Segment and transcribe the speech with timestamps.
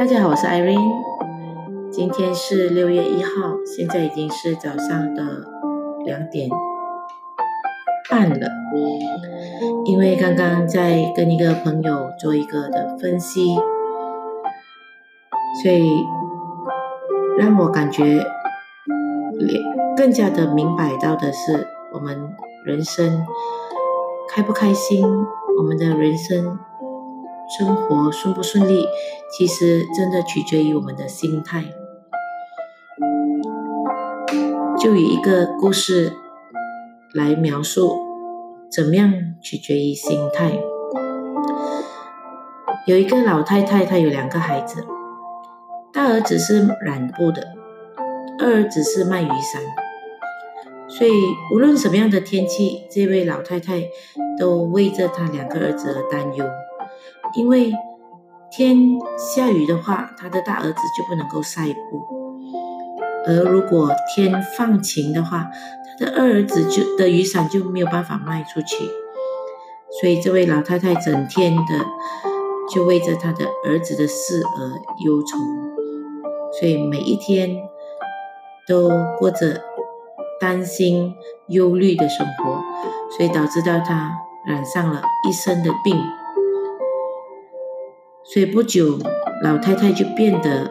[0.00, 1.02] 大家好，我是 Irene。
[1.90, 3.30] 今天是六月一号，
[3.66, 5.22] 现在已经是早上的
[6.06, 6.48] 两点
[8.08, 8.48] 半了。
[9.84, 13.54] 因为刚刚在跟一个朋友做一个的分析，
[15.62, 16.02] 所以
[17.36, 18.24] 让我感觉
[19.94, 23.26] 更加的明白到的是，我们人生
[24.30, 25.06] 开不开心，
[25.58, 26.58] 我们的人生。
[27.58, 28.86] 生活顺不顺利，
[29.36, 31.64] 其实真的取决于我们的心态。
[34.78, 36.12] 就以一个故事
[37.12, 37.98] 来描述，
[38.70, 39.12] 怎么样
[39.42, 40.60] 取决于心态。
[42.86, 44.86] 有一个老太太，她有两个孩子，
[45.92, 47.48] 大儿子是染布的，
[48.38, 49.60] 二儿子是卖雨伞。
[50.88, 51.10] 所以
[51.52, 53.88] 无论什么样的天气，这位老太太
[54.38, 56.44] 都为着她两个儿子而担忧。
[57.34, 57.72] 因为
[58.50, 62.00] 天下雨的话，他的大儿子就不能够晒布；
[63.26, 65.48] 而如果天放晴的话，
[65.98, 68.88] 他的二儿子就的雨伞就没有办法卖出去。
[70.00, 71.62] 所以这位老太太整天的
[72.72, 74.68] 就为着他的儿子的事而
[75.04, 75.38] 忧愁，
[76.58, 77.56] 所以每一天
[78.66, 78.88] 都
[79.18, 79.60] 过着
[80.40, 81.14] 担心、
[81.48, 82.60] 忧虑的生活，
[83.16, 84.12] 所以导致到他
[84.46, 85.96] 染上了一身的病。
[88.22, 88.98] 所以不久，
[89.42, 90.70] 老太太就变得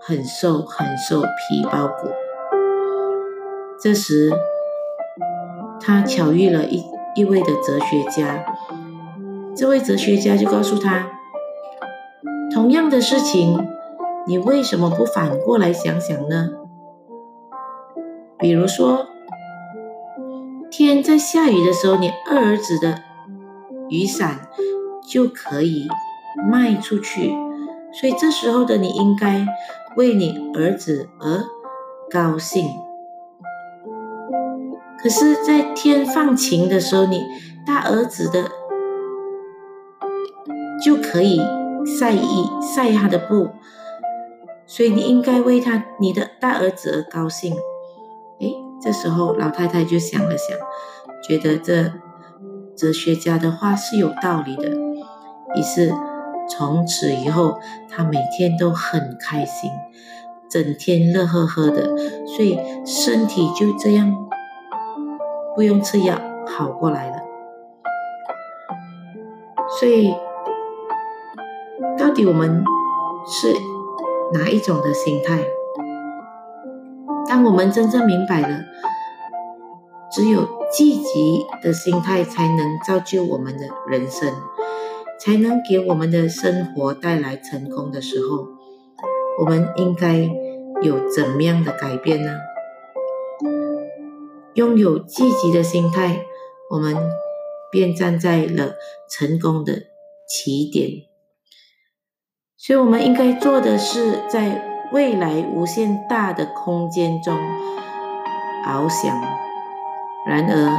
[0.00, 2.08] 很瘦很瘦，皮包骨。
[3.78, 4.32] 这时，
[5.80, 6.82] 她巧遇了一
[7.14, 8.46] 一位的哲学家。
[9.54, 11.10] 这位哲学家就告诉她：
[12.54, 13.58] 同样的事情，
[14.26, 16.50] 你为什么不反过来想想呢？
[18.38, 19.06] 比如说，
[20.70, 23.00] 天在下雨的时候，你二儿子的
[23.90, 24.48] 雨伞
[25.06, 25.88] 就可以。
[26.50, 27.32] 卖出去，
[27.92, 29.46] 所以这时候的你应该
[29.96, 31.44] 为你儿子而
[32.10, 32.68] 高兴。
[34.98, 37.22] 可是，在天放晴的时候，你
[37.66, 38.50] 大儿子的
[40.84, 41.40] 就可以
[41.84, 43.50] 晒衣晒他的布，
[44.66, 47.54] 所以你应该为他你的大儿子而高兴。
[48.40, 50.56] 诶，这时候老太太就想了想，
[51.22, 51.92] 觉得这
[52.76, 54.70] 哲学家的话是有道理的，
[55.54, 55.92] 于是。
[56.48, 57.58] 从此以后，
[57.90, 59.70] 他每天都很开心，
[60.48, 61.96] 整天乐呵呵的，
[62.26, 64.14] 所以身体就这样
[65.54, 67.16] 不用吃药好过来了。
[69.80, 70.14] 所以，
[71.98, 72.62] 到底我们
[73.26, 73.52] 是
[74.32, 75.44] 哪一种的心态？
[77.28, 78.60] 当我们真正明白了，
[80.12, 84.32] 只有积极的心态才能造就我们的人生。
[85.26, 88.46] 才能给我们的生活带来成功的时候，
[89.40, 90.30] 我们应该
[90.82, 92.30] 有怎么样的改变呢？
[94.54, 96.24] 拥有积极的心态，
[96.70, 96.96] 我们
[97.72, 98.76] 便站在了
[99.10, 99.72] 成功的
[100.28, 101.08] 起点。
[102.56, 107.36] 所以，我们应该做的是，在未来无限大的空间中
[108.64, 109.20] 翱翔。
[110.24, 110.78] 然而，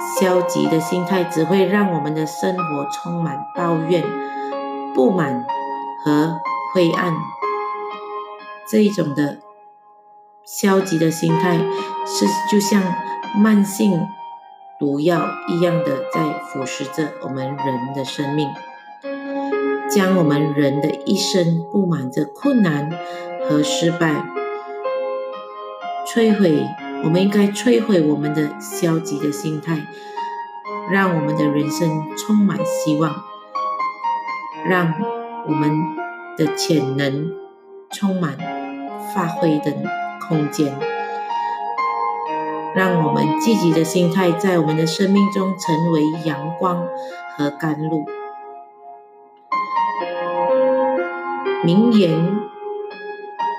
[0.00, 4.02] 消极的心态只会让我们的生活充满抱怨、
[4.94, 5.44] 不满
[6.04, 6.40] 和
[6.72, 7.14] 灰暗。
[8.70, 9.38] 这一种的
[10.44, 11.58] 消极的心态
[12.06, 12.82] 是就像
[13.36, 14.06] 慢性
[14.78, 18.48] 毒药一样的，在腐蚀着我们人的生命，
[19.90, 22.90] 将我们人的一生布满着困难
[23.48, 24.24] 和失败，
[26.06, 26.66] 摧毁。
[27.04, 29.86] 我们应该摧毁我们的消极的心态，
[30.90, 33.22] 让我们的人生充满希望，
[34.66, 34.92] 让
[35.46, 35.70] 我们
[36.36, 37.32] 的潜能
[37.90, 38.36] 充满
[39.14, 39.72] 发挥的
[40.28, 40.76] 空间，
[42.74, 46.84] 让我们积极的心态在我们的生命中成为阳光
[47.36, 48.04] 和甘露。
[51.64, 52.38] 名言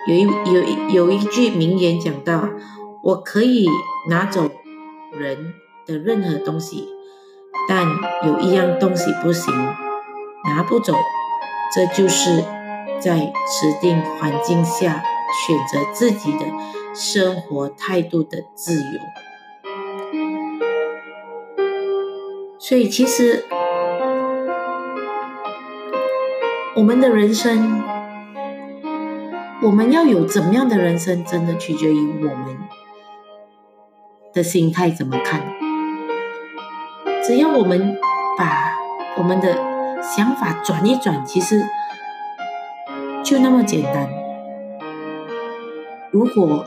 [0.07, 2.49] 有一有有一句名言讲到。
[3.03, 3.67] 我可以
[4.09, 4.49] 拿走
[5.11, 5.53] 人
[5.85, 6.87] 的任何东西，
[7.67, 7.85] 但
[8.25, 9.53] 有一样东西不行，
[10.45, 10.93] 拿不走。
[11.73, 12.43] 这就是
[12.99, 15.03] 在指定环境下
[15.47, 16.45] 选择自己的
[16.95, 18.99] 生活态度的自由。
[22.57, 23.45] 所以，其实
[26.75, 27.83] 我们的人生，
[29.61, 32.57] 我们要有怎么样的人生，真的取决于我们。
[34.33, 35.41] 的心态怎么看？
[37.23, 37.97] 只要我们
[38.37, 38.71] 把
[39.17, 39.55] 我们的
[40.01, 41.61] 想法转一转，其实
[43.23, 44.09] 就那么简单。
[46.11, 46.65] 如果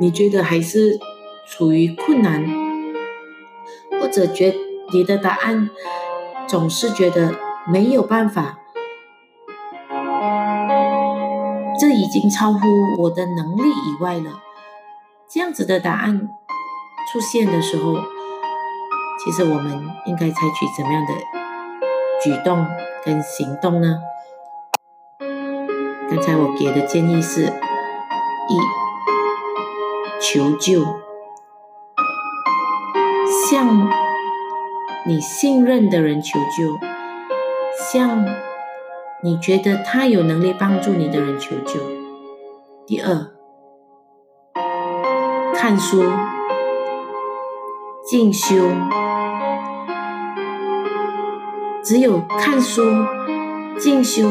[0.00, 0.98] 你觉得还是
[1.46, 2.44] 处于困难，
[4.00, 4.54] 或者觉
[4.92, 5.70] 你的答案
[6.48, 7.34] 总是觉得
[7.68, 8.58] 没有办法，
[11.78, 12.58] 这已经超乎
[13.02, 14.42] 我的能力以外了。
[15.28, 16.28] 这样子的答案
[17.12, 17.96] 出现的时候，
[19.18, 21.14] 其实我们应该采取怎么样的
[22.22, 22.66] 举动
[23.04, 23.98] 跟行动呢？
[26.08, 27.50] 刚才我给的建议是：一、
[30.20, 30.84] 求救，
[33.48, 33.90] 向
[35.04, 36.78] 你信任的人求救，
[37.92, 38.24] 向
[39.22, 41.80] 你觉得他有能力帮助你的人求救。
[42.86, 43.35] 第二，
[45.58, 46.04] 看书、
[48.04, 48.54] 进修，
[51.82, 52.82] 只有看书、
[53.78, 54.28] 进修。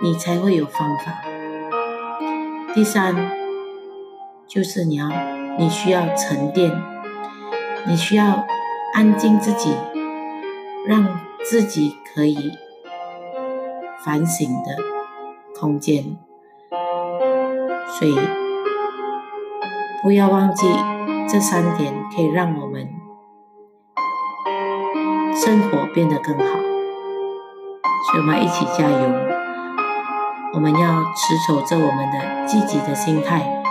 [0.00, 1.22] 你才会有方法。
[2.74, 3.14] 第三，
[4.48, 5.08] 就是你要，
[5.58, 6.72] 你需要沉淀，
[7.86, 8.44] 你需要
[8.94, 9.76] 安静自己，
[10.86, 12.52] 让自己可以
[14.04, 14.76] 反省的
[15.60, 16.16] 空间。
[17.86, 18.18] 所以，
[20.02, 20.66] 不要忘记
[21.28, 22.88] 这三点，可以让我们
[25.32, 26.44] 生活变得更好。
[28.10, 28.98] 所以，我们一起加油。
[30.54, 33.62] 我们要持守着我们的积极的心态，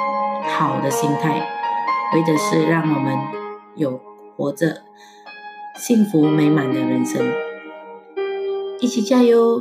[0.58, 1.46] 好的心态，
[2.14, 3.20] 为的是让我们
[3.76, 4.00] 有
[4.38, 4.84] 活着
[5.76, 7.30] 幸福美满的人生。
[8.80, 9.60] 一起加油！